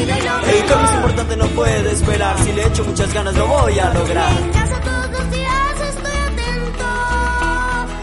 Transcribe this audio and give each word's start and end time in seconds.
El 0.00 0.66
cambio 0.66 0.88
es 0.88 0.94
importante, 0.94 1.36
no 1.36 1.46
puede 1.48 1.92
esperar. 1.92 2.38
Si 2.38 2.52
le 2.52 2.66
echo 2.66 2.84
muchas 2.84 3.12
ganas, 3.12 3.34
lo 3.34 3.46
voy 3.46 3.78
a 3.78 3.92
lograr. 3.92 4.32
En 4.32 4.50
casa 4.50 4.80
todos 4.80 5.10
los 5.10 5.30
días 5.30 5.80
estoy 5.90 6.16
atento. 6.30 6.86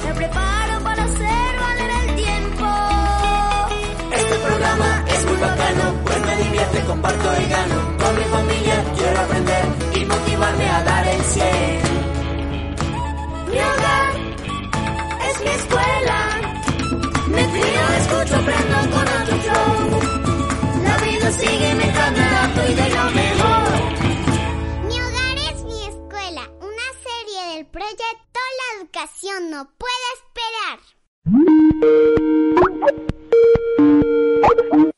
Me 0.05 0.13
preparo 0.13 0.83
para 0.83 1.03
hacer 1.03 1.59
valer 1.59 1.91
el 2.03 2.15
tiempo. 2.15 2.65
Este 4.15 4.35
programa 4.35 5.05
es 5.07 5.25
muy 5.25 5.37
bacano, 5.37 5.93
pues 6.05 6.21
me 6.21 6.43
divierte, 6.43 6.79
comparto 6.81 7.29
y 7.41 7.49
gano. 7.49 7.76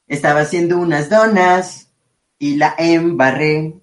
Estaba 0.07 0.41
haciendo 0.41 0.77
unas 0.77 1.09
donas 1.09 1.91
y 2.37 2.55
la 2.55 2.75
embarré. 2.77 3.75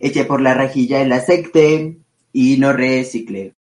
Eché 0.00 0.24
por 0.24 0.40
la 0.40 0.54
rejilla 0.54 1.00
el 1.00 1.12
aceite 1.12 1.98
y 2.32 2.56
no 2.58 2.72
reciclé. 2.72 3.54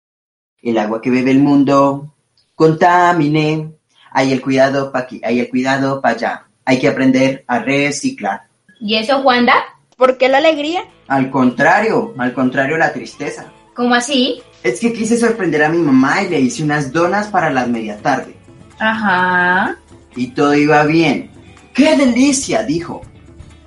El 0.62 0.78
agua 0.78 1.00
que 1.00 1.10
bebe 1.10 1.30
el 1.30 1.38
mundo 1.38 2.14
contaminé. 2.54 3.72
Hay 4.12 4.32
el 4.32 4.42
cuidado 4.42 4.90
pa' 4.92 5.00
aquí, 5.00 5.20
hay 5.24 5.40
el 5.40 5.48
cuidado 5.48 6.00
pa' 6.00 6.10
allá. 6.10 6.46
Hay 6.64 6.78
que 6.78 6.88
aprender 6.88 7.44
a 7.46 7.60
reciclar. 7.60 8.48
¿Y 8.80 8.96
eso, 8.96 9.22
Juanda? 9.22 9.54
¿Por 9.96 10.18
qué 10.18 10.28
la 10.28 10.38
alegría? 10.38 10.84
Al 11.08 11.30
contrario, 11.30 12.14
al 12.18 12.32
contrario 12.34 12.76
la 12.76 12.92
tristeza. 12.92 13.52
¿Cómo 13.74 13.94
así? 13.94 14.42
Es 14.62 14.80
que 14.80 14.92
quise 14.92 15.16
sorprender 15.16 15.64
a 15.64 15.68
mi 15.68 15.78
mamá 15.78 16.22
y 16.22 16.28
le 16.28 16.40
hice 16.40 16.62
unas 16.62 16.92
donas 16.92 17.28
para 17.28 17.50
las 17.50 17.68
media 17.68 17.98
tarde. 17.98 18.39
Ajá. 18.80 19.76
Y 20.16 20.28
todo 20.28 20.54
iba 20.54 20.82
bien. 20.84 21.30
¡Qué 21.74 21.96
delicia! 21.96 22.62
dijo. 22.64 23.02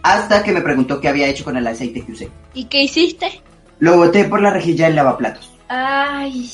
Hasta 0.01 0.43
que 0.43 0.51
me 0.51 0.61
preguntó 0.61 0.99
qué 0.99 1.07
había 1.07 1.27
hecho 1.27 1.45
con 1.45 1.55
el 1.55 1.65
aceite 1.65 2.03
que 2.05 2.11
usé. 2.11 2.29
¿Y 2.53 2.65
qué 2.65 2.83
hiciste? 2.83 3.41
Lo 3.79 3.95
boté 3.97 4.25
por 4.25 4.41
la 4.41 4.49
rejilla 4.49 4.87
del 4.87 4.95
lavaplatos. 4.97 5.53
Ay. 5.69 6.49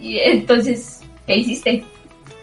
Y 0.00 0.18
entonces, 0.18 1.00
¿qué 1.26 1.36
hiciste? 1.36 1.84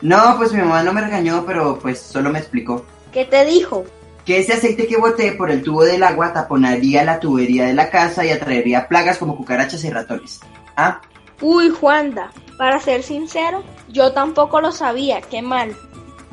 No, 0.01 0.35
pues 0.37 0.53
mi 0.53 0.61
mamá 0.61 0.81
no 0.83 0.93
me 0.93 1.01
regañó, 1.01 1.43
pero 1.45 1.77
pues 1.79 1.99
solo 1.99 2.29
me 2.29 2.39
explicó 2.39 2.85
¿Qué 3.11 3.25
te 3.25 3.43
dijo? 3.43 3.83
que 4.25 4.37
ese 4.39 4.53
aceite 4.53 4.87
que 4.87 4.95
boté 4.97 5.31
por 5.33 5.49
el 5.51 5.63
tubo 5.63 5.83
del 5.83 6.03
agua 6.03 6.31
taponaría 6.31 7.03
la 7.03 7.19
tubería 7.19 7.65
de 7.65 7.73
la 7.73 7.89
casa 7.89 8.23
y 8.23 8.29
atraería 8.29 8.87
plagas 8.87 9.17
como 9.17 9.35
cucarachas 9.35 9.83
y 9.83 9.89
ratones. 9.89 10.39
Ah, 10.77 11.01
Uy, 11.41 11.69
Juanda, 11.69 12.31
para 12.59 12.81
ser 12.81 13.03
sincero, 13.03 13.63
yo 13.87 14.11
tampoco 14.11 14.59
lo 14.59 14.73
sabía, 14.73 15.21
qué 15.21 15.41
mal. 15.41 15.73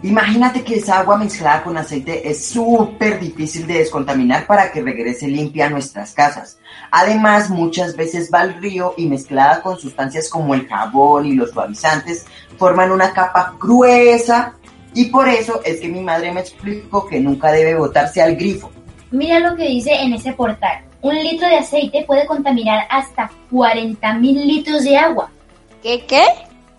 imagínate 0.02 0.64
que 0.64 0.74
esa 0.74 0.98
agua 0.98 1.16
mezclada 1.16 1.62
con 1.62 1.78
aceite 1.78 2.28
es 2.28 2.46
súper 2.46 3.20
difícil 3.20 3.64
de 3.69 3.78
descontaminar 3.78 4.44
para 4.44 4.72
que 4.72 4.82
regrese 4.82 5.28
limpia 5.28 5.66
a 5.66 5.70
nuestras 5.70 6.14
casas. 6.14 6.58
Además, 6.91 7.48
muchas 7.48 7.94
veces 7.94 8.28
va 8.34 8.41
al 8.41 8.60
río 8.60 8.94
y 8.97 9.06
mezclada 9.06 9.62
con 9.62 9.78
sustancias 9.78 10.28
como 10.28 10.52
el 10.54 10.66
jabón 10.66 11.27
y 11.27 11.36
los 11.36 11.52
suavizantes, 11.52 12.27
forman 12.58 12.91
una 12.91 13.12
capa 13.12 13.54
gruesa 13.60 14.54
y 14.94 15.04
por 15.04 15.28
eso 15.28 15.60
es 15.65 15.78
que 15.78 15.88
mi 15.88 16.00
madre 16.00 16.32
me 16.32 16.41
explicó 16.41 17.06
que 17.06 17.20
nunca 17.20 17.53
debe 17.53 17.76
botarse 17.76 18.20
al 18.20 18.34
grifo. 18.34 18.72
Mira 19.12 19.38
lo 19.38 19.54
que 19.54 19.69
dice 19.69 19.94
en 19.94 20.12
ese 20.15 20.32
portal. 20.32 20.81
Un 21.03 21.15
litro 21.15 21.47
de 21.47 21.59
aceite 21.59 22.03
puede 22.04 22.26
contaminar 22.26 22.84
hasta 22.91 23.31
40 23.48 24.15
mil 24.15 24.44
litros 24.44 24.82
de 24.82 24.97
agua. 24.97 25.31
¿Qué 25.86 26.04
qué? 26.04 26.24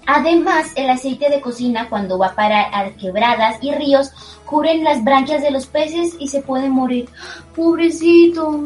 Además, 0.05 0.73
el 0.75 0.89
aceite 0.89 1.29
de 1.29 1.39
cocina 1.39 1.87
cuando 1.87 2.17
va 2.17 2.35
para 2.35 2.77
a 2.77 2.93
quebradas 2.97 3.55
y 3.61 3.71
ríos 3.71 4.11
cubren 4.43 4.83
las 4.83 5.01
branquias 5.01 5.41
de 5.41 5.49
los 5.49 5.65
peces 5.65 6.17
y 6.19 6.27
se 6.27 6.41
pueden 6.41 6.71
morir. 6.71 7.07
Pobrecito. 7.55 8.65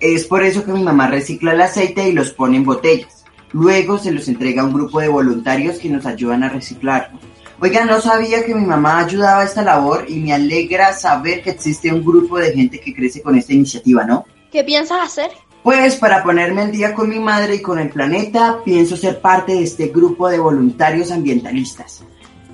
Es 0.00 0.24
por 0.24 0.42
eso 0.42 0.64
que 0.64 0.72
mi 0.72 0.82
mamá 0.82 1.06
recicla 1.06 1.52
el 1.52 1.60
aceite 1.60 2.08
y 2.08 2.12
los 2.12 2.32
pone 2.32 2.56
en 2.56 2.64
botellas. 2.64 3.24
Luego 3.52 3.96
se 3.96 4.10
los 4.10 4.26
entrega 4.26 4.62
a 4.62 4.64
un 4.64 4.72
grupo 4.72 4.98
de 4.98 5.06
voluntarios 5.06 5.78
que 5.78 5.88
nos 5.88 6.04
ayudan 6.04 6.42
a 6.42 6.48
reciclarlo. 6.48 7.20
Oiga, 7.60 7.84
no 7.84 8.00
sabía 8.00 8.44
que 8.44 8.56
mi 8.56 8.66
mamá 8.66 8.98
ayudaba 8.98 9.42
a 9.42 9.44
esta 9.44 9.62
labor 9.62 10.06
y 10.08 10.16
me 10.16 10.32
alegra 10.32 10.94
saber 10.94 11.44
que 11.44 11.50
existe 11.50 11.92
un 11.92 12.04
grupo 12.04 12.38
de 12.38 12.52
gente 12.52 12.80
que 12.80 12.92
crece 12.92 13.22
con 13.22 13.36
esta 13.36 13.52
iniciativa, 13.52 14.04
¿no? 14.04 14.24
¿Qué 14.50 14.64
piensas 14.64 14.98
hacer? 15.04 15.30
Pues 15.66 15.96
para 15.96 16.22
ponerme 16.22 16.62
al 16.62 16.70
día 16.70 16.94
con 16.94 17.08
mi 17.08 17.18
madre 17.18 17.56
y 17.56 17.60
con 17.60 17.80
el 17.80 17.90
planeta, 17.90 18.60
pienso 18.64 18.96
ser 18.96 19.20
parte 19.20 19.50
de 19.50 19.64
este 19.64 19.88
grupo 19.88 20.28
de 20.28 20.38
voluntarios 20.38 21.10
ambientalistas. 21.10 22.04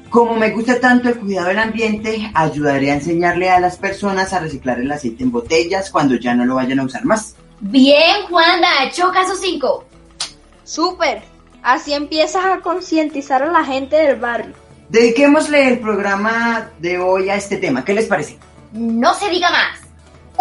Como 0.09 0.35
me 0.35 0.49
gusta 0.49 0.81
tanto 0.81 1.11
el 1.11 1.19
cuidado 1.19 1.49
del 1.49 1.59
ambiente, 1.59 2.31
ayudaré 2.33 2.91
a 2.91 2.95
enseñarle 2.95 3.51
a 3.51 3.61
las 3.61 3.77
personas 3.77 4.33
a 4.33 4.41
reciclar 4.41 4.81
el 4.81 4.91
aceite 4.91 5.25
en 5.25 5.31
botellas 5.31 5.91
cuando 5.91 6.15
ya 6.15 6.35
no 6.35 6.47
lo 6.47 6.55
vayan 6.55 6.81
a 6.81 6.85
usar 6.85 7.05
más. 7.05 7.37
Bien, 7.61 8.25
Juanda, 8.31 8.83
hecho 8.85 9.13
caso 9.13 9.35
5. 9.37 9.85
Súper. 10.65 11.23
Así 11.63 11.93
empiezas 11.93 12.47
a 12.47 12.61
concientizar 12.61 13.43
a 13.43 13.53
la 13.53 13.63
gente 13.63 13.97
del 13.97 14.19
barrio. 14.19 14.55
Dediquémosle 14.89 15.69
el 15.69 15.81
programa 15.81 16.71
de 16.79 16.99
hoy 16.99 17.29
a 17.29 17.35
este 17.35 17.59
tema. 17.59 17.85
¿Qué 17.85 17.93
les 17.93 18.07
parece? 18.07 18.39
No 18.73 19.13
se 19.13 19.29
diga 19.29 19.51
más. 19.51 19.82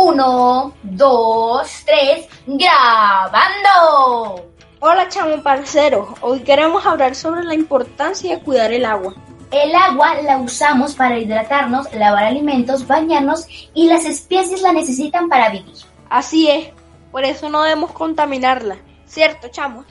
Uno, 0.04 0.74
dos, 0.82 1.84
tres, 1.86 2.26
grabando. 2.48 4.50
Hola 4.80 5.08
chamo 5.08 5.44
parcero, 5.44 6.16
hoy 6.22 6.40
queremos 6.40 6.84
hablar 6.88 7.14
sobre 7.14 7.44
la 7.44 7.54
importancia 7.54 8.36
de 8.36 8.42
cuidar 8.42 8.74
el 8.74 8.84
agua. 8.84 9.14
El 9.52 9.76
agua 9.76 10.20
la 10.24 10.40
usamos 10.40 10.96
para 10.96 11.20
hidratarnos, 11.20 11.94
lavar 11.94 12.24
alimentos, 12.24 12.88
bañarnos 12.88 13.46
y 13.76 13.90
las 13.90 14.06
especies 14.06 14.64
la 14.64 14.74
necesitan 14.74 15.30
para 15.30 15.50
vivir. 15.50 15.76
Así 16.10 16.50
es, 16.50 16.70
por 17.12 17.24
eso 17.24 17.52
no 17.52 17.62
debemos 17.62 17.92
contaminarla, 17.92 18.78
¿cierto 19.06 19.50
chamo? 19.50 19.86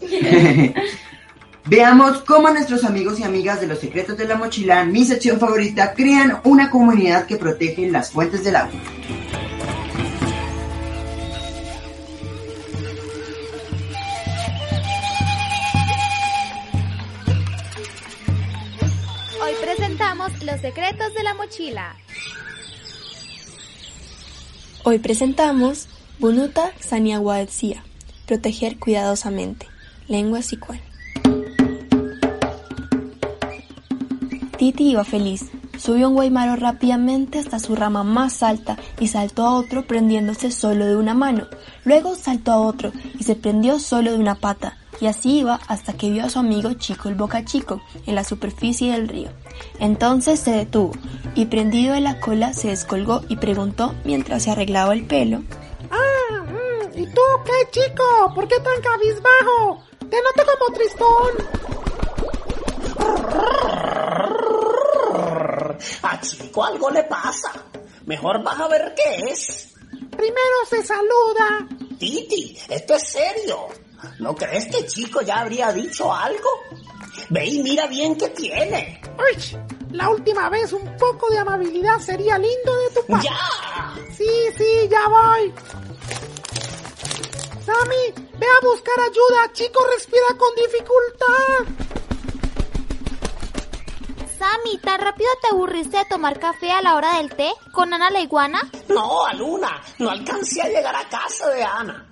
Veamos 1.66 2.22
cómo 2.22 2.48
nuestros 2.48 2.82
amigos 2.82 3.20
y 3.20 3.24
amigas 3.24 3.60
de 3.60 3.66
los 3.66 3.78
secretos 3.78 4.16
de 4.16 4.24
la 4.24 4.36
mochila, 4.36 4.84
mi 4.84 5.04
sección 5.04 5.38
favorita, 5.38 5.92
crean 5.92 6.40
una 6.44 6.70
comunidad 6.70 7.26
que 7.26 7.36
protege 7.36 7.90
las 7.90 8.10
fuentes 8.10 8.42
del 8.42 8.56
agua. 8.56 8.80
Los 20.20 20.60
secretos 20.60 21.14
de 21.14 21.22
la 21.22 21.32
mochila. 21.32 21.96
Hoy 24.84 24.98
presentamos 24.98 25.88
Bunuta 26.18 26.72
Saniaguadzia, 26.78 27.82
proteger 28.26 28.78
cuidadosamente, 28.78 29.66
lengua 30.08 30.42
sicuan. 30.42 30.78
Titi 34.58 34.90
iba 34.90 35.04
feliz. 35.04 35.46
Subió 35.78 36.10
un 36.10 36.14
guaymaro 36.14 36.54
rápidamente 36.56 37.38
hasta 37.38 37.58
su 37.58 37.74
rama 37.74 38.04
más 38.04 38.42
alta 38.42 38.76
y 38.98 39.08
saltó 39.08 39.46
a 39.46 39.54
otro 39.54 39.86
prendiéndose 39.86 40.50
solo 40.50 40.84
de 40.84 40.96
una 40.96 41.14
mano. 41.14 41.46
Luego 41.84 42.14
saltó 42.14 42.52
a 42.52 42.60
otro 42.60 42.92
y 43.18 43.24
se 43.24 43.36
prendió 43.36 43.78
solo 43.78 44.12
de 44.12 44.18
una 44.18 44.34
pata. 44.34 44.76
Y 45.00 45.06
así 45.06 45.38
iba 45.38 45.60
hasta 45.66 45.94
que 45.94 46.10
vio 46.10 46.24
a 46.24 46.30
su 46.30 46.38
amigo 46.38 46.74
Chico 46.74 47.08
el 47.08 47.14
Boca 47.14 47.44
Chico 47.44 47.80
en 48.06 48.14
la 48.14 48.24
superficie 48.24 48.92
del 48.92 49.08
río. 49.08 49.30
Entonces 49.78 50.40
se 50.40 50.50
detuvo 50.50 50.92
y 51.34 51.46
prendido 51.46 51.94
de 51.94 52.00
la 52.00 52.20
cola 52.20 52.52
se 52.52 52.68
descolgó 52.68 53.22
y 53.28 53.36
preguntó 53.36 53.94
mientras 54.04 54.42
se 54.42 54.50
arreglaba 54.50 54.92
el 54.92 55.06
pelo. 55.06 55.42
Ah, 55.90 56.44
mm, 56.44 56.98
¿y 56.98 57.06
tú 57.06 57.20
qué, 57.44 57.80
chico? 57.80 58.04
¿Por 58.34 58.46
qué 58.46 58.56
tan 58.60 58.80
cabizbajo? 58.82 59.82
Te 60.10 60.16
noto 60.22 60.50
como 60.58 60.74
tristón. 60.74 61.70
A 66.02 66.20
Chico 66.20 66.64
algo 66.64 66.90
le 66.90 67.04
pasa. 67.04 67.52
Mejor 68.06 68.42
vas 68.42 68.60
a 68.60 68.68
ver 68.68 68.94
qué 68.94 69.30
es. 69.30 69.74
Primero 70.10 70.56
se 70.68 70.82
saluda. 70.82 71.66
Titi, 71.98 72.58
esto 72.68 72.94
es 72.94 73.08
serio. 73.08 73.68
¿No 74.18 74.34
crees 74.34 74.66
que 74.66 74.86
Chico 74.86 75.20
ya 75.22 75.40
habría 75.40 75.72
dicho 75.72 76.12
algo? 76.12 76.48
Ve 77.30 77.46
y 77.46 77.62
mira 77.62 77.86
bien 77.86 78.16
qué 78.16 78.28
tiene. 78.30 79.00
Uy, 79.18 79.58
la 79.92 80.08
última 80.10 80.48
vez 80.48 80.72
un 80.72 80.96
poco 80.96 81.30
de 81.30 81.38
amabilidad 81.38 81.98
sería 81.98 82.38
lindo 82.38 82.76
de 82.76 82.90
tu 82.90 83.06
parte. 83.06 83.28
¡Ya! 83.28 83.94
Sí, 84.16 84.28
sí, 84.56 84.88
ya 84.90 85.08
voy. 85.08 85.52
Sammy, 87.64 88.28
ve 88.38 88.46
a 88.46 88.66
buscar 88.66 88.94
ayuda. 89.00 89.52
Chico 89.52 89.80
respira 89.94 90.26
con 90.38 90.54
dificultad. 90.56 91.86
Sammy, 94.38 94.78
¿tan 94.78 95.00
rápido 95.00 95.28
te 95.42 95.48
aburriste 95.48 95.98
de 95.98 96.04
tomar 96.06 96.40
café 96.40 96.72
a 96.72 96.80
la 96.82 96.96
hora 96.96 97.18
del 97.18 97.30
té 97.34 97.52
con 97.72 97.92
Ana 97.92 98.10
la 98.10 98.20
iguana? 98.20 98.70
No, 98.88 99.26
Aluna, 99.26 99.82
no 99.98 100.10
alcancé 100.10 100.62
a 100.62 100.68
llegar 100.68 100.96
a 100.96 101.08
casa 101.08 101.50
de 101.50 101.62
Ana. 101.62 102.09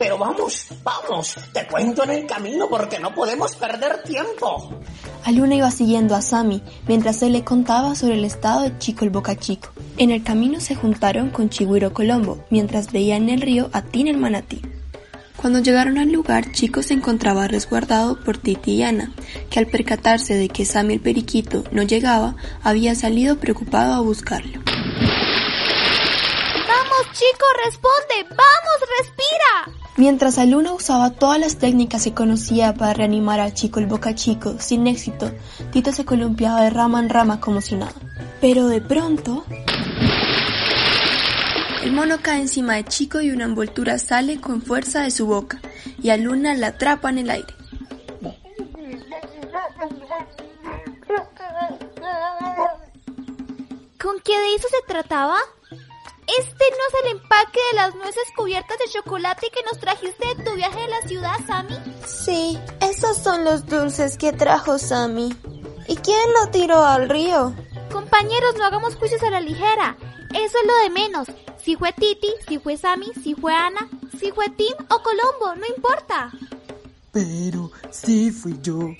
Pero 0.00 0.16
vamos, 0.16 0.66
vamos, 0.82 1.36
te 1.52 1.66
cuento 1.66 2.04
en 2.04 2.10
el 2.12 2.26
camino 2.26 2.70
porque 2.70 2.98
no 2.98 3.14
podemos 3.14 3.54
perder 3.54 4.02
tiempo. 4.02 4.80
Aluna 5.24 5.56
iba 5.56 5.70
siguiendo 5.70 6.14
a 6.14 6.22
Sammy 6.22 6.62
mientras 6.88 7.22
él 7.22 7.32
le 7.32 7.44
contaba 7.44 7.94
sobre 7.94 8.14
el 8.14 8.24
estado 8.24 8.62
de 8.62 8.78
Chico 8.78 9.04
el 9.04 9.10
Boca 9.10 9.36
Chico. 9.36 9.68
En 9.98 10.10
el 10.10 10.24
camino 10.24 10.58
se 10.58 10.74
juntaron 10.74 11.28
con 11.28 11.50
Chigüiro 11.50 11.92
Colombo 11.92 12.42
mientras 12.48 12.90
veían 12.92 13.24
en 13.24 13.28
el 13.28 13.42
río 13.42 13.68
a 13.74 13.82
Tin 13.82 14.08
el 14.08 14.16
manatí. 14.16 14.62
Cuando 15.36 15.58
llegaron 15.58 15.98
al 15.98 16.10
lugar, 16.10 16.50
Chico 16.52 16.82
se 16.82 16.94
encontraba 16.94 17.46
resguardado 17.46 18.18
por 18.20 18.38
Titi 18.38 18.76
y 18.76 18.82
Ana, 18.82 19.12
que 19.50 19.58
al 19.58 19.66
percatarse 19.66 20.32
de 20.34 20.48
que 20.48 20.64
Sammy 20.64 20.94
el 20.94 21.00
periquito 21.00 21.62
no 21.72 21.82
llegaba, 21.82 22.36
había 22.62 22.94
salido 22.94 23.38
preocupado 23.38 23.92
a 23.92 24.00
buscarlo. 24.00 24.62
¡Vamos, 24.64 24.78
Chico, 27.12 27.44
responde! 27.66 28.24
¡Vamos, 28.30 28.80
respira! 28.98 29.79
Mientras 29.96 30.38
Aluna 30.38 30.72
usaba 30.72 31.10
todas 31.10 31.38
las 31.38 31.56
técnicas 31.56 32.04
que 32.04 32.14
conocía 32.14 32.74
para 32.74 32.94
reanimar 32.94 33.40
al 33.40 33.52
chico 33.52 33.80
el 33.80 33.86
boca 33.86 34.14
chico, 34.14 34.56
sin 34.58 34.86
éxito, 34.86 35.30
Tito 35.72 35.92
se 35.92 36.04
columpiaba 36.04 36.62
de 36.62 36.70
rama 36.70 37.00
en 37.00 37.10
rama 37.10 37.40
como 37.40 37.60
si 37.60 37.74
nada. 37.74 37.92
Pero 38.40 38.68
de 38.68 38.80
pronto... 38.80 39.44
El 41.82 41.92
mono 41.92 42.18
cae 42.20 42.42
encima 42.42 42.74
de 42.74 42.84
Chico 42.84 43.22
y 43.22 43.30
una 43.30 43.44
envoltura 43.44 43.98
sale 43.98 44.38
con 44.38 44.60
fuerza 44.60 45.00
de 45.00 45.10
su 45.10 45.26
boca, 45.26 45.60
y 46.02 46.10
a 46.10 46.18
Luna 46.18 46.54
la 46.54 46.68
atrapa 46.68 47.08
en 47.08 47.18
el 47.18 47.30
aire. 47.30 47.54
¿Con 53.98 54.20
qué 54.20 54.38
de 54.38 54.54
eso 54.54 54.68
se 54.68 54.86
trataba? 54.86 55.36
¿Este 56.38 56.64
no 56.70 56.98
es 56.98 57.04
el 57.04 57.10
empaque 57.18 57.58
de 57.70 57.76
las 57.76 57.94
nueces 57.96 58.22
cubiertas 58.36 58.78
de 58.78 58.88
chocolate 58.92 59.50
que 59.50 59.62
nos 59.64 59.80
trajiste 59.80 60.28
de 60.28 60.44
tu 60.44 60.54
viaje 60.54 60.80
de 60.80 60.88
la 60.88 61.00
ciudad, 61.02 61.34
Sammy? 61.46 61.76
Sí, 62.06 62.58
esos 62.80 63.16
son 63.18 63.44
los 63.44 63.66
dulces 63.66 64.16
que 64.16 64.32
trajo 64.32 64.78
Sammy. 64.78 65.34
¿Y 65.88 65.96
quién 65.96 66.32
lo 66.40 66.50
tiró 66.50 66.84
al 66.84 67.08
río? 67.08 67.52
Compañeros, 67.90 68.54
no 68.56 68.64
hagamos 68.64 68.94
juicios 68.94 69.22
a 69.24 69.30
la 69.30 69.40
ligera. 69.40 69.96
Eso 70.32 70.58
es 70.58 70.66
lo 70.66 70.76
de 70.84 70.90
menos. 70.90 71.28
Si 71.64 71.74
fue 71.74 71.92
Titi, 71.92 72.28
si 72.46 72.58
fue 72.58 72.76
Sammy, 72.76 73.10
si 73.22 73.34
fue 73.34 73.52
Ana, 73.52 73.88
si 74.18 74.30
fue 74.30 74.48
Tim 74.50 74.74
o 74.88 75.02
Colombo, 75.02 75.56
no 75.56 75.66
importa. 75.66 76.30
Pero 77.10 77.72
sí 77.90 78.30
fui 78.30 78.56
yo. 78.62 78.90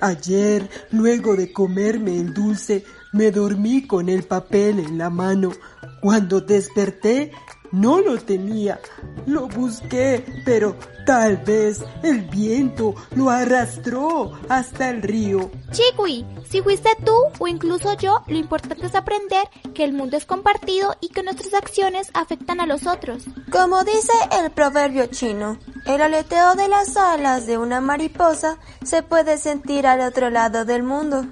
Ayer, 0.00 0.68
luego 0.92 1.36
de 1.36 1.52
comerme 1.52 2.16
el 2.16 2.32
dulce, 2.32 2.84
me 3.12 3.30
dormí 3.30 3.86
con 3.86 4.08
el 4.08 4.22
papel 4.22 4.78
en 4.78 4.96
la 4.96 5.10
mano. 5.10 5.52
Cuando 6.00 6.40
desperté, 6.40 7.32
no 7.72 8.00
lo 8.00 8.16
tenía. 8.18 8.80
Lo 9.26 9.48
busqué, 9.48 10.24
pero 10.44 10.76
tal 11.04 11.38
vez 11.38 11.84
el 12.02 12.22
viento 12.22 12.94
lo 13.14 13.30
arrastró 13.30 14.32
hasta 14.48 14.90
el 14.90 15.02
río. 15.02 15.50
Chiqui, 15.72 16.24
si 16.48 16.62
fuiste 16.62 16.90
tú 17.04 17.14
o 17.38 17.46
incluso 17.46 17.94
yo, 17.94 18.22
lo 18.26 18.36
importante 18.36 18.86
es 18.86 18.94
aprender 18.94 19.44
que 19.74 19.84
el 19.84 19.92
mundo 19.92 20.16
es 20.16 20.24
compartido 20.24 20.96
y 21.00 21.08
que 21.08 21.22
nuestras 21.22 21.54
acciones 21.54 22.10
afectan 22.14 22.60
a 22.60 22.66
los 22.66 22.86
otros. 22.86 23.24
Como 23.50 23.84
dice 23.84 24.12
el 24.42 24.50
proverbio 24.50 25.06
chino, 25.06 25.58
el 25.86 26.00
aleteo 26.00 26.54
de 26.54 26.68
las 26.68 26.96
alas 26.96 27.46
de 27.46 27.58
una 27.58 27.80
mariposa 27.80 28.58
se 28.84 29.02
puede 29.02 29.36
sentir 29.38 29.86
al 29.86 30.00
otro 30.00 30.30
lado 30.30 30.64
del 30.64 30.82
mundo. 30.82 31.22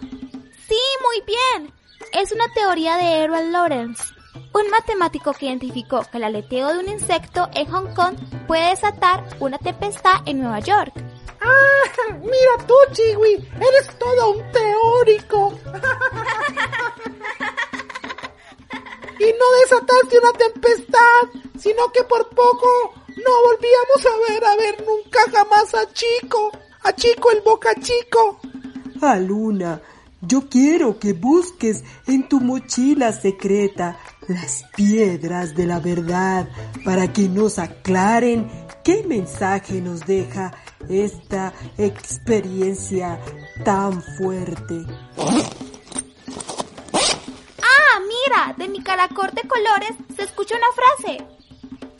Sí, 0.68 0.82
muy 1.02 1.22
bien. 1.26 1.72
Es 2.12 2.32
una 2.32 2.46
teoría 2.52 2.96
de 2.96 3.24
Errol 3.24 3.52
Lawrence 3.52 4.15
un 4.52 4.70
matemático 4.70 5.32
que 5.32 5.46
identificó 5.46 6.02
que 6.10 6.18
el 6.18 6.24
aleteo 6.24 6.72
de 6.72 6.78
un 6.78 6.88
insecto 6.88 7.48
en 7.54 7.66
Hong 7.70 7.94
Kong 7.94 8.16
puede 8.46 8.70
desatar 8.70 9.24
una 9.40 9.58
tempestad 9.58 10.22
en 10.26 10.40
Nueva 10.40 10.60
York. 10.60 10.92
¡Ah! 11.40 11.76
Mira 12.20 12.66
tú, 12.66 12.74
Chiwi, 12.92 13.34
eres 13.34 13.98
todo 13.98 14.30
un 14.32 14.42
teórico. 14.52 15.52
y 19.18 19.24
no 19.24 19.46
desataste 19.62 20.18
una 20.18 20.32
tempestad, 20.32 21.42
sino 21.58 21.90
que 21.92 22.02
por 22.04 22.28
poco 22.30 22.94
no 23.16 23.42
volvíamos 23.44 24.06
a 24.06 24.32
ver, 24.32 24.44
a 24.44 24.56
ver 24.56 24.84
nunca 24.86 25.20
jamás 25.32 25.74
a 25.74 25.92
Chico, 25.92 26.50
a 26.82 26.92
Chico 26.92 27.30
el 27.30 27.40
Boca 27.40 27.74
Chico. 27.80 28.40
A 29.00 29.16
Luna, 29.16 29.80
yo 30.20 30.48
quiero 30.48 30.98
que 30.98 31.12
busques 31.12 31.84
en 32.06 32.28
tu 32.28 32.40
mochila 32.40 33.12
secreta 33.12 33.98
las 34.28 34.64
piedras 34.74 35.54
de 35.54 35.66
la 35.66 35.80
verdad 35.80 36.48
para 36.84 37.12
que 37.12 37.28
nos 37.28 37.58
aclaren 37.58 38.50
qué 38.82 39.02
mensaje 39.04 39.80
nos 39.80 40.06
deja 40.06 40.52
esta 40.88 41.52
experiencia 41.78 43.18
tan 43.64 44.02
fuerte. 44.02 44.86
Ah, 47.58 48.00
mira, 48.00 48.54
de 48.56 48.68
mi 48.68 48.82
calacor 48.82 49.32
de 49.32 49.42
colores 49.42 49.92
se 50.14 50.22
escucha 50.22 50.54
una 50.56 50.72
frase. 50.72 51.26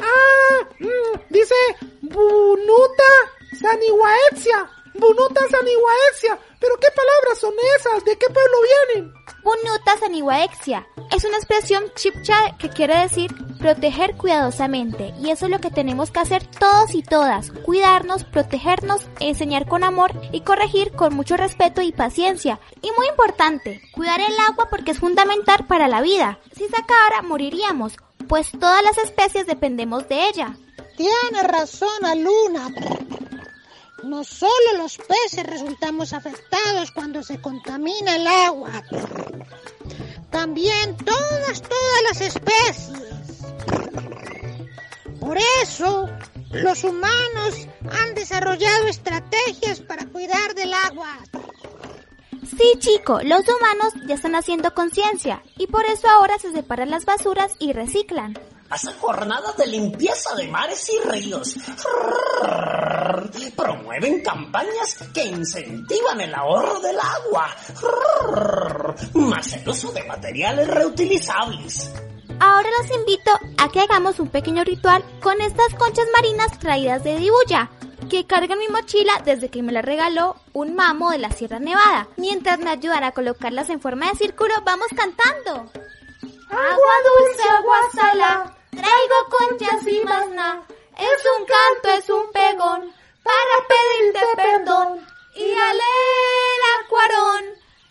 Ah, 0.01 0.69
mm, 0.79 1.21
dice 1.31 1.55
Bunuta 2.03 3.13
Saniwaetsia. 3.61 4.71
Bunuta 4.99 5.41
Saniwaetsia. 5.49 6.39
¿Pero 6.61 6.75
qué 6.81 6.89
palabras 6.95 7.39
son 7.41 7.55
esas? 7.79 8.05
¿De 8.05 8.17
qué 8.17 8.27
pueblo 8.27 8.57
vienen? 8.95 9.15
Bunuta 9.43 9.99
Saniwaexia 9.99 10.87
es 11.15 11.25
una 11.25 11.37
expresión 11.37 11.85
chipcha 11.95 12.57
que 12.59 12.69
quiere 12.69 12.99
decir 12.99 13.35
proteger 13.59 14.17
cuidadosamente 14.17 15.15
y 15.21 15.31
eso 15.31 15.47
es 15.47 15.51
lo 15.51 15.61
que 15.61 15.71
tenemos 15.71 16.11
que 16.11 16.21
hacer 16.21 16.47
todos 16.47 16.95
y 16.95 17.03
todas, 17.03 17.53
cuidarnos, 17.53 18.25
protegernos, 18.25 19.07
enseñar 19.21 19.67
con 19.67 19.85
amor 19.85 20.13
y 20.33 20.41
corregir 20.41 20.93
con 20.93 21.15
mucho 21.15 21.37
respeto 21.37 21.81
y 21.81 21.93
paciencia. 21.93 22.61
Y 22.83 22.91
muy 22.97 23.07
importante, 23.09 23.81
cuidar 23.93 24.21
el 24.21 24.39
agua 24.49 24.69
porque 24.71 24.91
es 24.91 24.99
fundamental 24.99 25.67
para 25.67 25.89
la 25.89 26.03
vida. 26.03 26.39
Si 26.53 26.67
se 26.67 26.77
acabara 26.77 27.23
moriríamos, 27.23 27.97
pues 28.29 28.51
todas 28.51 28.83
las 28.83 28.99
especies 28.99 29.47
dependemos 29.47 30.09
de 30.09 30.29
ella. 30.29 30.57
Tiene 30.97 31.43
razón, 31.43 32.05
Aluna. 32.05 32.69
No 34.07 34.23
solo 34.23 34.79
los 34.79 34.99
peces 34.99 35.45
resultamos 35.45 36.13
afectados 36.13 36.93
cuando 36.93 37.25
se 37.25 37.41
contamina 37.41 38.15
el 38.15 38.27
agua, 38.29 38.71
también 40.31 40.97
todas, 40.99 41.61
todas 41.61 42.03
las 42.09 42.21
especies. 42.21 43.43
Por 45.19 45.39
eso, 45.61 46.09
los 46.53 46.85
humanos 46.85 47.67
han 47.91 48.15
desarrollado 48.15 48.87
estrategias 48.87 49.81
para 49.81 50.07
cuidar 50.07 50.55
del 50.55 50.73
agua. 50.73 51.19
Sí, 52.49 52.79
chico, 52.79 53.21
los 53.25 53.41
humanos 53.49 53.93
ya 54.07 54.15
están 54.15 54.37
haciendo 54.37 54.73
conciencia 54.73 55.43
y 55.59 55.67
por 55.67 55.85
eso 55.85 56.09
ahora 56.09 56.39
se 56.39 56.53
separan 56.53 56.91
las 56.91 57.07
basuras 57.07 57.53
y 57.59 57.73
reciclan. 57.73 58.39
Hacen 58.71 58.95
jornadas 58.99 59.57
de 59.57 59.67
limpieza 59.67 60.35
de 60.35 60.49
mares 60.49 60.91
y 60.91 61.09
ríos. 61.09 61.57
Promueven 63.57 64.23
campañas 64.23 64.99
que 65.15 65.25
incentivan 65.25 66.21
el 66.21 66.35
ahorro 66.35 66.81
del 66.81 66.99
agua. 66.99 67.55
Más 69.15 69.53
el 69.53 69.69
uso 69.69 69.93
de 69.93 70.03
materiales 70.05 70.69
reutilizables. 70.69 71.93
Ahora 72.39 72.69
los 72.81 72.91
invito 72.97 73.31
a 73.57 73.69
que 73.71 73.81
hagamos 73.81 74.21
un 74.21 74.29
pequeño 74.29 74.63
ritual 74.63 75.03
con 75.23 75.41
estas 75.41 75.73
conchas 75.75 76.07
marinas 76.13 76.59
traídas 76.59 77.03
de 77.03 77.17
Dibuya, 77.17 77.71
que 78.11 78.27
carga 78.27 78.55
en 78.55 78.61
mi 78.61 78.69
mochila 78.69 79.23
desde 79.25 79.49
que 79.49 79.63
me 79.63 79.73
la 79.73 79.81
regaló 79.81 80.37
un 80.53 80.75
mamo 80.75 81.11
de 81.11 81.19
la 81.19 81.31
Sierra 81.31 81.59
Nevada. 81.59 82.09
Mientras 82.17 82.59
me 82.59 82.71
ayudan 82.71 83.05
a 83.05 83.13
colocarlas 83.13 83.71
en 83.71 83.81
forma 83.81 84.11
de 84.11 84.19
círculo, 84.19 84.53
vamos 84.65 84.89
cantando. 84.95 85.71
Agua 86.49 86.95
dulce, 87.05 87.43
agua 87.49 87.77
salada, 87.93 88.56
traigo 88.77 89.19
conchas 89.31 89.87
y 89.87 90.01
más 90.03 90.29
nada. 90.29 90.63
Es 90.97 91.23
un 91.39 91.45
canto, 91.45 91.89
es 91.99 92.09
un 92.11 92.33
pegón, 92.33 92.95
para 93.23 93.57
pedirte 93.69 94.21
perdón. 94.37 95.07
Y 95.35 95.53
aler 95.53 96.61
acuarón, 96.81 97.45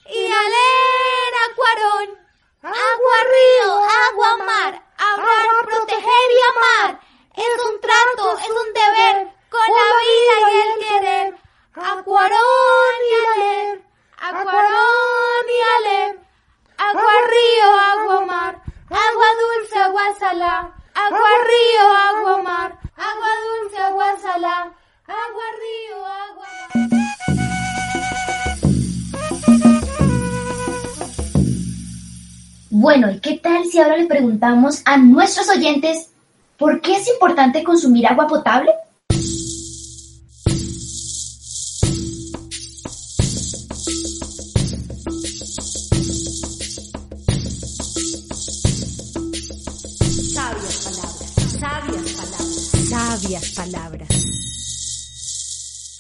y 0.08 0.26
aler 0.26 1.34
acuarón. 1.50 2.26
Agua 2.64 3.18
río, 3.34 3.74
agua 4.10 4.38
mar, 4.38 4.84
amar, 4.98 5.48
proteger 5.66 6.28
y 6.32 6.58
amar. 6.58 7.00
Es 7.36 7.66
un 7.70 7.80
trato, 7.82 8.38
es 8.40 8.50
un 8.50 8.74
deber, 8.74 9.34
con 9.50 9.68
la 9.78 9.88
vida 10.02 10.36
y 10.52 10.58
el 10.66 10.88
querer. 10.88 11.36
Acuarón 11.76 12.96
y 13.12 13.26
aler, 13.34 13.85
río, 21.56 21.84
agua 22.12 22.44
mar, 22.44 22.70
agua 22.96 23.32
dulce, 23.46 23.78
agua 23.78 24.08
salada, 24.22 24.72
agua 25.08 25.48
río, 25.64 25.98
agua 26.24 26.48
mar. 26.62 26.86
Bueno, 32.70 33.10
¿y 33.12 33.20
qué 33.20 33.38
tal 33.38 33.66
si 33.66 33.80
ahora 33.80 33.98
le 33.98 34.06
preguntamos 34.06 34.82
a 34.86 34.98
nuestros 34.98 35.50
oyentes 35.50 36.10
por 36.58 36.82
qué 36.82 36.96
es 36.98 37.08
importante 37.08 37.64
consumir 37.64 38.08
agua 38.08 38.28
potable? 38.28 38.72
Sabias 51.66 52.14
palabras, 52.14 52.90
sabias 52.90 53.52
palabras. 53.56 54.10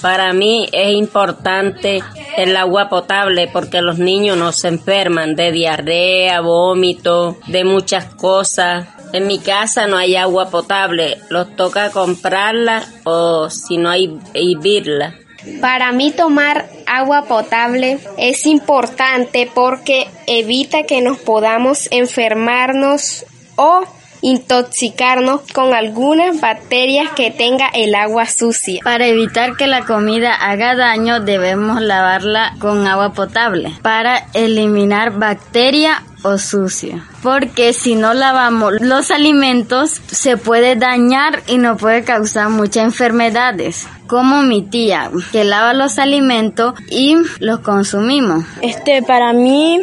Para 0.01 0.33
mí 0.33 0.67
es 0.71 0.93
importante 0.93 2.03
el 2.37 2.55
agua 2.55 2.89
potable 2.89 3.47
porque 3.51 3.81
los 3.81 3.97
niños 3.97 4.37
no 4.37 4.51
se 4.51 4.67
enferman 4.67 5.35
de 5.35 5.51
diarrea, 5.51 6.41
vómito, 6.41 7.37
de 7.47 7.63
muchas 7.63 8.05
cosas. 8.13 8.87
En 9.13 9.25
mi 9.25 9.39
casa 9.39 9.87
no 9.87 9.97
hay 9.97 10.15
agua 10.15 10.51
potable, 10.51 11.17
los 11.29 11.55
toca 11.55 11.89
comprarla 11.89 12.83
o 13.03 13.49
si 13.49 13.77
no 13.77 13.89
hay 13.89 14.19
hervirla. 14.35 15.15
Para 15.61 15.91
mí 15.91 16.11
tomar 16.11 16.67
agua 16.85 17.23
potable 17.23 17.99
es 18.17 18.45
importante 18.45 19.49
porque 19.53 20.07
evita 20.27 20.83
que 20.83 21.01
nos 21.01 21.17
podamos 21.17 21.87
enfermarnos 21.91 23.25
o 23.55 23.85
intoxicarnos 24.25 25.41
con 25.53 25.75
algunas 25.75 26.41
bacterias 26.41 27.11
que 27.15 27.29
tenga 27.29 27.67
el 27.67 27.93
agua 27.93 28.25
sucia. 28.25 28.81
Para 28.83 29.05
evitar 29.05 29.55
que 29.55 29.67
la 29.67 29.85
comida 29.85 30.33
haga 30.33 30.75
daño 30.75 31.19
debemos 31.19 31.79
lavarla 31.79 32.55
con 32.57 32.87
agua 32.87 33.13
potable 33.13 33.71
para 33.83 34.25
eliminar 34.33 35.11
bacteria 35.19 36.01
o 36.23 36.39
sucio. 36.39 37.03
Porque 37.21 37.71
si 37.71 37.93
no 37.93 38.15
lavamos 38.15 38.73
los 38.81 39.11
alimentos 39.11 40.01
se 40.07 40.37
puede 40.37 40.75
dañar 40.75 41.43
y 41.45 41.59
nos 41.59 41.79
puede 41.79 42.03
causar 42.03 42.49
muchas 42.49 42.85
enfermedades. 42.85 43.87
Como 44.07 44.41
mi 44.41 44.63
tía 44.63 45.11
que 45.31 45.43
lava 45.43 45.75
los 45.75 45.99
alimentos 45.99 46.73
y 46.89 47.15
los 47.39 47.59
consumimos. 47.59 48.43
Este 48.63 49.03
para 49.03 49.33
mí 49.33 49.81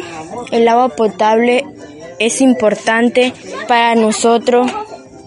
el 0.51 0.67
agua 0.67 0.89
potable 0.89 1.65
es 2.19 2.41
importante 2.41 3.33
para 3.67 3.95
nosotros. 3.95 4.69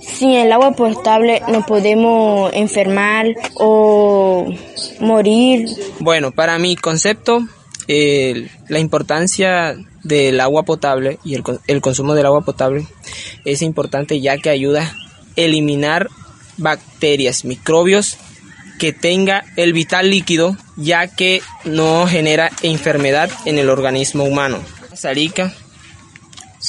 Sin 0.00 0.30
el 0.30 0.52
agua 0.52 0.72
potable 0.72 1.42
no 1.48 1.66
podemos 1.66 2.52
enfermar 2.54 3.26
o 3.54 4.46
morir. 5.00 5.68
Bueno, 5.98 6.30
para 6.30 6.58
mi 6.58 6.76
concepto, 6.76 7.40
la 7.88 8.78
importancia 8.78 9.76
del 10.04 10.40
agua 10.40 10.62
potable 10.62 11.18
y 11.24 11.34
el, 11.34 11.42
el 11.66 11.80
consumo 11.80 12.14
del 12.14 12.26
agua 12.26 12.42
potable 12.42 12.86
es 13.44 13.62
importante 13.62 14.20
ya 14.20 14.38
que 14.38 14.50
ayuda 14.50 14.82
a 14.82 14.94
eliminar 15.34 16.08
bacterias, 16.56 17.44
microbios 17.44 18.16
que 18.78 18.92
tenga 18.92 19.44
el 19.56 19.72
vital 19.72 20.10
líquido 20.10 20.56
ya 20.76 21.08
que 21.08 21.42
no 21.64 22.06
genera 22.06 22.50
enfermedad 22.62 23.30
en 23.44 23.58
el 23.58 23.70
organismo 23.70 24.24
humano. 24.24 24.58
Sarica, 24.94 25.54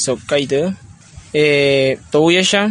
sokaido 0.05 0.61
eh 1.33 1.97
touyasha. 2.11 2.61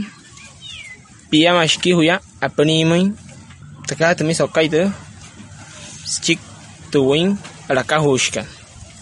Piyamashiki 1.30 1.92
huya 1.92 2.20
apanimai 2.40 3.12
takata 3.88 4.24
mi 4.24 4.34
sokaido 4.34 4.90
chik 6.22 6.38
tuwin 6.90 7.36
alakahushka 7.68 8.46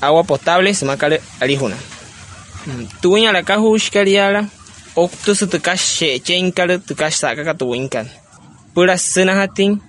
agua 0.00 0.24
potable 0.24 0.72
semakale 0.74 1.20
alihuna 1.40 1.76
tuwin 3.02 3.26
alakahushka 3.28 4.04
liala 4.04 4.40
oktusu 4.96 5.46
tukashe 5.52 6.18
chenkale 6.26 6.78
tukashaka 6.78 7.44
katuwinkan 7.44 8.08
pura 8.74 8.96
sinahatin 8.98 9.80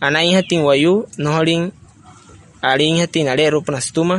anainhatin 0.00 0.60
wayu 0.66 1.06
noholin 1.18 1.70
alinhatin 2.62 3.28
ale 3.28 3.50
rupna 3.50 3.80
stuma 3.80 4.16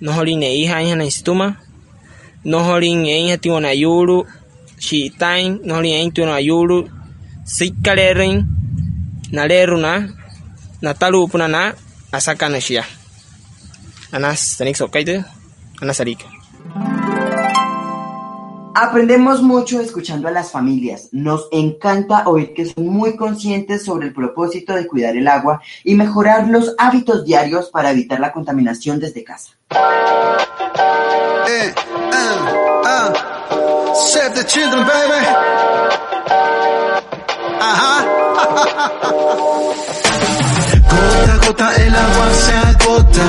noholin 0.00 0.42
eihainhanin 0.42 1.10
stuma 1.10 1.56
noholin 2.44 3.06
ein 3.06 3.30
hati 3.30 3.50
wana 3.50 3.72
yuru 3.72 4.26
shitain 4.78 5.60
noholin 5.64 5.94
ein 6.00 6.12
tu 6.12 6.26
na 6.26 6.38
yuru 6.40 6.78
sikkalerin 7.44 8.44
naleruna 9.32 9.92
natalu 10.82 11.28
puna 11.28 11.48
na 11.48 11.72
asaka 12.12 12.48
na 12.48 12.60
shia 12.60 12.84
anas 14.12 14.56
tanik 14.58 14.76
sokaite 14.76 15.24
anas 15.82 16.00
arika 16.00 16.26
Aprendemos 18.76 19.40
mucho 19.40 19.80
escuchando 19.80 20.26
a 20.26 20.32
las 20.32 20.50
familias. 20.50 21.08
Nos 21.12 21.46
encanta 21.52 22.26
oír 22.26 22.54
que 22.54 22.66
son 22.66 22.88
muy 22.88 23.14
conscientes 23.14 23.84
sobre 23.84 24.08
el 24.08 24.12
propósito 24.12 24.74
de 24.74 24.88
cuidar 24.88 25.16
el 25.16 25.28
agua 25.28 25.62
y 25.84 25.94
mejorar 25.94 26.48
los 26.48 26.74
hábitos 26.76 27.24
diarios 27.24 27.70
para 27.70 27.92
evitar 27.92 28.18
la 28.18 28.32
contaminación 28.32 28.98
desde 28.98 29.22
casa. 29.22 29.52
Eh, 31.46 31.72
uh, 32.12 32.36
uh. 32.84 33.12
Save 33.94 34.34
the 34.34 34.44
children, 34.44 34.84
baby. 34.86 35.26
Ajá. 37.60 38.04
gota 41.04 41.32
a 41.32 41.36
gota 41.46 41.68
el 41.76 41.94
agua 41.94 42.28
se 42.44 42.54
agota. 42.68 43.26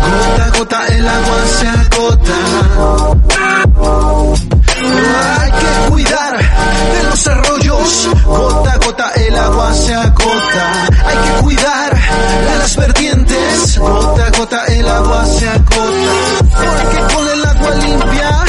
Gota 0.00 0.44
a 0.44 0.50
gota 0.58 0.86
el 0.86 1.08
agua 1.08 1.38
se 1.56 1.66
agota. 1.68 2.38
Hay 5.40 5.50
que 5.50 5.90
cuidar 5.90 6.38
de 6.38 7.02
los 7.10 7.26
arroyos. 7.26 8.08
Gota 8.24 8.72
a 8.72 8.76
gota 8.78 9.10
el 9.16 9.36
agua 9.36 9.74
se 9.74 9.94
agota. 9.94 10.88
Hay 11.06 11.16
que 11.16 11.42
cuidar 11.42 11.94
de 11.94 12.58
las 12.58 12.76
vertientes. 12.76 13.78
Gota 13.78 14.26
a 14.26 14.30
gota 14.30 14.64
el 14.66 14.88
agua 14.88 15.24
se 15.26 15.48
agota. 15.48 16.14
Porque 16.50 17.14
con 17.14 17.28
el 17.28 17.44
agua 17.46 17.70
limpia 17.76 18.44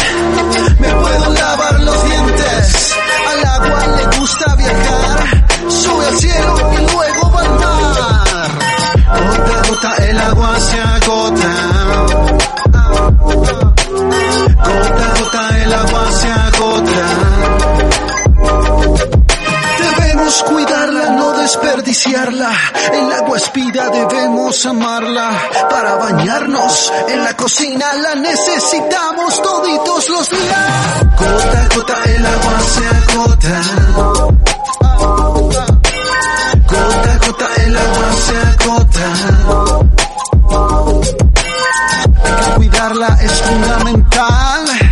me 0.79 0.89
puedo 0.93 1.33
lavar 1.33 1.79
los 1.81 2.03
dientes. 2.09 2.93
Al 3.31 3.45
agua 3.45 3.87
le 3.97 4.17
gusta 4.17 4.44
Para 24.65 25.95
bañarnos 25.95 26.91
en 27.07 27.23
la 27.23 27.37
cocina 27.37 27.93
la 27.93 28.15
necesitamos 28.15 29.39
toditos 29.39 30.09
los 30.09 30.29
días. 30.31 31.05
Gota 31.19 31.61
a 31.61 31.67
gota 31.75 31.93
el 32.05 32.25
agua 32.25 32.59
se 32.73 32.87
agota. 32.87 33.61
Gota 36.67 37.11
a 37.11 37.17
gota 37.27 37.47
el 37.63 37.77
agua 37.77 38.13
se 38.25 38.37
agota. 38.65 39.07
Hay 42.23 42.35
que 42.43 42.51
cuidarla, 42.55 43.17
es 43.21 43.41
fundamental. 43.43 44.84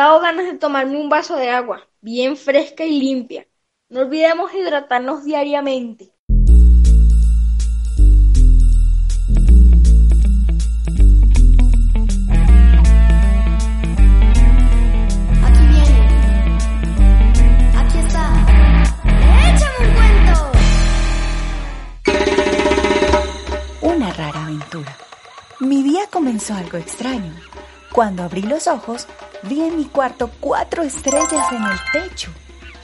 Dado 0.00 0.20
ganas 0.20 0.46
de 0.46 0.56
tomarme 0.56 0.96
un 0.96 1.10
vaso 1.10 1.36
de 1.36 1.50
agua, 1.50 1.86
bien 2.00 2.38
fresca 2.38 2.84
y 2.86 2.98
limpia. 2.98 3.46
No 3.90 4.00
olvidemos 4.00 4.50
hidratarnos 4.54 5.24
diariamente. 5.24 6.14
Aquí 15.44 15.64
viene. 15.68 15.98
Aquí 17.76 17.98
está. 17.98 18.24
¡Échame 19.52 19.78
un 19.86 19.92
cuento! 19.98 20.36
Una 23.82 24.10
rara 24.14 24.44
aventura. 24.44 24.96
Mi 25.58 25.82
día 25.82 26.06
comenzó 26.10 26.54
algo 26.54 26.78
extraño. 26.78 27.34
Cuando 27.92 28.22
abrí 28.22 28.42
los 28.42 28.66
ojos, 28.66 29.06
vi 29.42 29.62
en 29.62 29.76
mi 29.76 29.84
cuarto 29.84 30.30
cuatro 30.40 30.82
estrellas 30.82 31.46
en 31.52 31.64
el 31.64 32.08
techo 32.08 32.30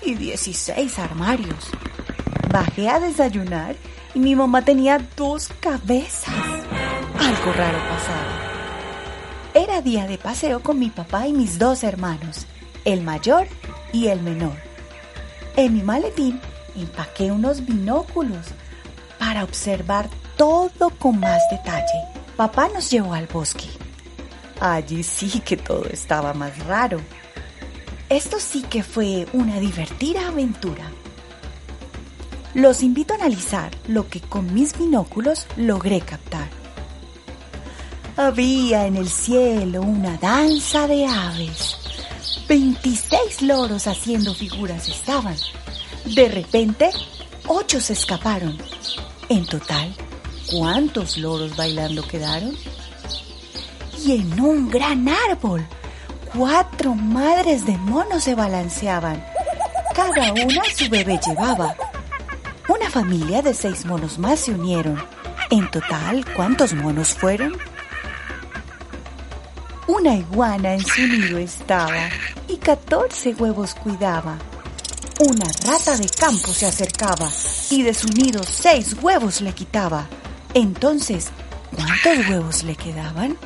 y 0.03 0.15
16 0.15 0.99
armarios. 0.99 1.71
Bajé 2.51 2.89
a 2.89 3.01
desayunar 3.01 3.77
y 4.15 4.19
mi 4.19 4.35
mamá 4.35 4.63
tenía 4.63 4.99
dos 5.17 5.51
cabezas. 5.61 6.35
Algo 7.19 7.53
raro 7.53 7.79
pasaba. 7.79 8.47
Era 9.55 9.81
día 9.81 10.07
de 10.07 10.19
paseo 10.19 10.63
con 10.63 10.79
mi 10.79 10.91
papá 10.91 11.27
y 11.27 11.33
mis 11.33 11.59
dos 11.59 11.83
hermanos, 11.83 12.47
el 12.85 13.03
mayor 13.03 13.47
y 13.93 14.09
el 14.09 14.21
menor. 14.23 14.57
En 15.57 15.75
mi 15.75 15.83
maletín 15.83 16.41
empaqué 16.77 17.33
unos 17.33 17.65
binóculos 17.65 18.47
para 19.19 19.45
observar 19.45 20.09
todo 20.37 20.91
con 20.91 21.19
más 21.19 21.43
detalle. 21.51 22.05
Papá 22.37 22.69
nos 22.69 22.91
llevó 22.91 23.15
al 23.15 23.27
bosque. 23.27 23.86
Allí 24.61 25.03
sí 25.03 25.41
que 25.45 25.57
todo 25.57 25.85
estaba 25.87 26.33
más 26.33 26.59
raro. 26.67 27.01
Esto 28.09 28.39
sí 28.41 28.63
que 28.63 28.83
fue 28.83 29.27
una 29.33 29.61
divertida 29.61 30.29
aventura. 30.29 30.91
Los 32.55 32.83
invito 32.83 33.13
a 33.13 33.17
analizar 33.17 33.71
lo 33.87 34.09
que 34.09 34.21
con 34.21 34.55
mis 34.55 34.79
binóculos 34.79 35.47
logré 35.57 36.01
captar. 36.01 36.49
Había 38.17 38.87
en 38.87 38.97
el 38.97 39.11
cielo 39.11 39.83
una 39.83 40.17
danza 40.17 40.87
de 40.87 41.05
aves. 41.05 41.77
26 42.49 43.43
loros 43.43 43.87
haciendo 43.87 44.33
figuras 44.33 44.89
estaban. 44.89 45.37
De 46.15 46.29
repente, 46.29 46.91
ocho 47.47 47.79
se 47.79 47.93
escaparon. 47.93 48.57
En 49.29 49.45
total, 49.45 49.95
¿cuántos 50.51 51.19
loros 51.19 51.57
bailando 51.57 52.07
quedaron? 52.09 52.57
Y 54.07 54.21
en 54.21 54.41
un 54.41 54.69
gran 54.69 55.09
árbol, 55.09 55.67
cuatro 56.33 56.95
madres 56.95 57.67
de 57.67 57.77
monos 57.77 58.23
se 58.23 58.37
balanceaban. 58.37 59.21
Cada 59.97 60.33
una 60.33 60.63
su 60.73 60.89
bebé 60.89 61.19
llevaba. 61.27 61.75
Una 62.69 62.89
familia 62.89 63.43
de 63.43 63.53
seis 63.53 63.85
monos 63.85 64.21
más 64.21 64.39
se 64.39 64.53
unieron. 64.53 65.03
En 65.51 65.69
total, 65.73 66.25
¿cuántos 66.37 66.73
monos 66.73 67.15
fueron? 67.15 67.59
Una 69.89 70.15
iguana 70.15 70.75
en 70.75 70.87
su 70.87 71.01
nido 71.01 71.39
estaba 71.39 72.09
y 72.47 72.59
catorce 72.59 73.35
huevos 73.35 73.75
cuidaba. 73.75 74.39
Una 75.19 75.47
rata 75.67 75.97
de 75.97 76.09
campo 76.11 76.53
se 76.53 76.67
acercaba 76.67 77.29
y 77.71 77.83
de 77.83 77.93
su 77.93 78.07
nido 78.11 78.45
seis 78.45 78.95
huevos 79.03 79.41
le 79.41 79.53
quitaba. 79.53 80.07
Entonces, 80.55 81.27
¿cuántos 81.75 82.29
huevos 82.29 82.63
le 82.63 82.77
quedaban? 82.77 83.37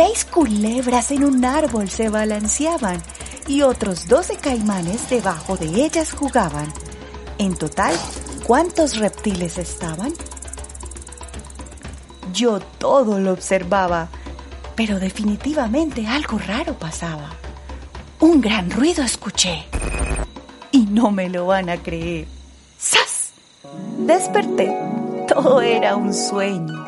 Seis 0.00 0.24
culebras 0.24 1.10
en 1.10 1.24
un 1.24 1.44
árbol 1.44 1.90
se 1.90 2.08
balanceaban 2.08 3.02
y 3.48 3.62
otros 3.62 4.06
doce 4.06 4.36
caimanes 4.36 5.10
debajo 5.10 5.56
de 5.56 5.66
ellas 5.84 6.12
jugaban. 6.12 6.72
En 7.38 7.56
total, 7.56 7.96
¿cuántos 8.46 8.96
reptiles 8.96 9.58
estaban? 9.58 10.12
Yo 12.32 12.60
todo 12.60 13.18
lo 13.18 13.32
observaba, 13.32 14.08
pero 14.76 15.00
definitivamente 15.00 16.06
algo 16.06 16.38
raro 16.38 16.78
pasaba. 16.78 17.30
Un 18.20 18.40
gran 18.40 18.70
ruido 18.70 19.02
escuché 19.02 19.64
y 20.70 20.86
no 20.86 21.10
me 21.10 21.28
lo 21.28 21.46
van 21.46 21.70
a 21.70 21.76
creer. 21.76 22.28
¡Sas! 22.78 23.32
Desperté. 23.98 24.72
Todo 25.26 25.60
era 25.60 25.96
un 25.96 26.14
sueño. 26.14 26.87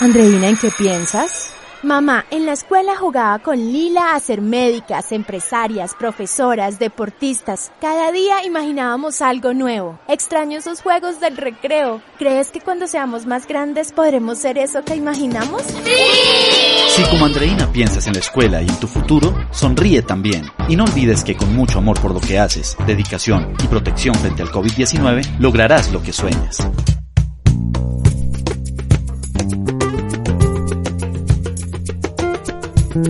Andreina, 0.00 0.48
¿en 0.48 0.56
qué 0.56 0.70
piensas? 0.70 1.52
Mamá, 1.82 2.24
en 2.30 2.46
la 2.46 2.52
escuela 2.52 2.96
jugaba 2.96 3.38
con 3.38 3.58
Lila 3.58 4.14
a 4.14 4.20
ser 4.20 4.40
médicas, 4.40 5.12
empresarias, 5.12 5.94
profesoras, 5.94 6.78
deportistas. 6.78 7.70
Cada 7.82 8.10
día 8.10 8.42
imaginábamos 8.46 9.20
algo 9.20 9.52
nuevo. 9.52 9.98
Extraño 10.08 10.56
esos 10.56 10.80
juegos 10.80 11.20
del 11.20 11.36
recreo. 11.36 12.00
¿Crees 12.18 12.50
que 12.50 12.62
cuando 12.62 12.86
seamos 12.86 13.26
más 13.26 13.46
grandes 13.46 13.92
podremos 13.92 14.38
ser 14.38 14.56
eso 14.56 14.82
que 14.82 14.96
imaginamos? 14.96 15.64
Si 16.88 17.02
como 17.10 17.26
Andreina 17.26 17.70
piensas 17.70 18.06
en 18.06 18.14
la 18.14 18.20
escuela 18.20 18.62
y 18.62 18.68
en 18.68 18.80
tu 18.80 18.86
futuro, 18.86 19.34
sonríe 19.50 20.00
también. 20.00 20.46
Y 20.66 20.76
no 20.76 20.84
olvides 20.84 21.22
que 21.24 21.36
con 21.36 21.54
mucho 21.54 21.76
amor 21.76 22.00
por 22.00 22.14
lo 22.14 22.20
que 22.22 22.38
haces, 22.38 22.74
dedicación 22.86 23.54
y 23.62 23.66
protección 23.66 24.14
frente 24.14 24.40
al 24.40 24.48
COVID-19, 24.48 25.38
lograrás 25.38 25.92
lo 25.92 26.02
que 26.02 26.14
sueñas. 26.14 26.66
Somos 32.90 33.06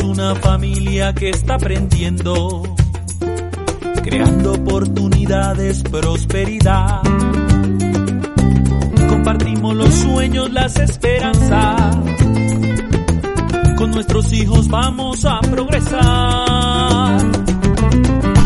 una 0.00 0.36
familia 0.36 1.12
que 1.12 1.30
está 1.30 1.54
aprendiendo, 1.54 2.62
creando 4.04 4.52
oportunidades, 4.52 5.82
prosperidad. 5.82 7.02
Compartimos 9.08 9.74
los 9.74 9.92
sueños, 9.92 10.52
las 10.52 10.78
esperanzas. 10.78 12.07
Nuestros 13.98 14.32
hijos 14.32 14.68
vamos 14.68 15.24
a 15.24 15.40
progresar. 15.40 17.18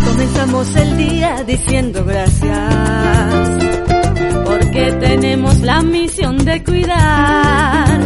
Comenzamos 0.07 0.75
el 0.77 0.97
día 0.97 1.45
diciendo 1.47 2.03
gracias, 2.07 3.51
porque 4.47 4.93
tenemos 4.99 5.61
la 5.61 5.83
misión 5.83 6.38
de 6.38 6.65
cuidar, 6.65 8.01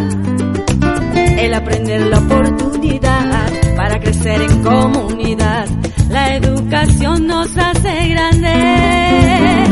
el 1.38 1.54
aprender 1.54 2.06
la 2.08 2.18
oportunidad 2.18 3.48
para 3.76 4.00
crecer 4.00 4.42
en 4.42 4.62
comunidad. 4.64 5.68
La 6.10 6.34
educación 6.34 7.28
nos 7.28 7.56
hace 7.56 8.08
grandes. 8.08 9.68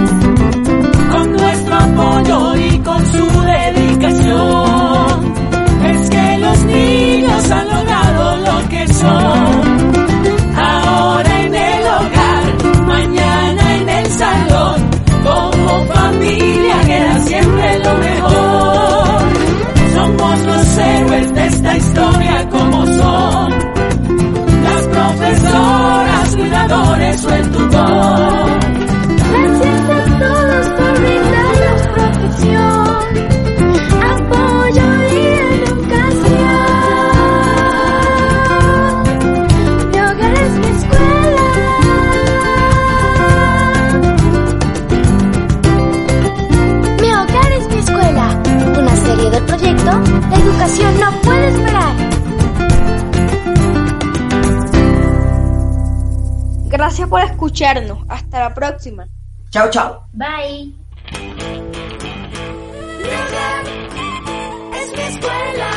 Con 1.11 1.33
nuestro 1.33 1.75
apoyo 1.75 2.55
y 2.55 2.79
con 2.79 3.05
su 3.05 3.27
dedicación, 3.43 4.94
lo 9.05 9.84
La 50.31 50.37
educación 50.37 51.01
no 51.01 51.21
puede 51.23 51.49
esperar. 51.49 52.15
Gracias 56.67 57.09
por 57.09 57.21
escucharnos. 57.21 57.99
Hasta 58.09 58.41
la 58.41 58.55
próxima. 58.55 59.07
Chao, 59.51 59.71
chao. 59.71 60.07
Bye. 60.13 60.75
Es 64.75 64.93
mi 64.93 65.03
escuela. 65.03 65.71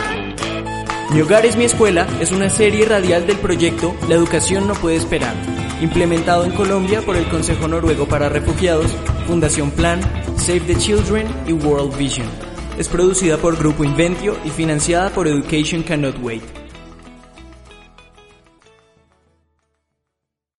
Mi 1.11 1.21
hogar 1.21 1.45
es 1.45 1.55
mi 1.55 1.63
escuela 1.63 2.07
es 2.19 2.31
una 2.31 2.49
serie 2.49 2.85
radial 2.85 3.25
del 3.25 3.37
proyecto 3.37 3.95
La 4.09 4.15
educación 4.15 4.67
no 4.67 4.73
puede 4.73 4.97
esperar, 4.97 5.33
implementado 5.81 6.43
en 6.43 6.51
Colombia 6.51 7.01
por 7.01 7.15
el 7.15 7.29
Consejo 7.29 7.67
Noruego 7.67 8.07
para 8.07 8.27
Refugiados, 8.27 8.91
Fundación 9.25 9.71
Plan, 9.71 10.01
Save 10.35 10.61
the 10.61 10.75
Children 10.75 11.27
y 11.47 11.53
World 11.53 11.95
Vision. 11.97 12.46
Es 12.77 12.87
producida 12.87 13.37
por 13.37 13.57
Grupo 13.57 13.83
Inventio 13.83 14.37
y 14.45 14.49
financiada 14.49 15.09
por 15.09 15.27
Education 15.27 15.81
Cannot 15.81 16.17
Wait. 16.21 16.56